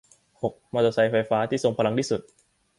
[0.41, 2.21] หก มอเตอร์ไซค์ไฟฟ้าที่ทรงพลังที่สุด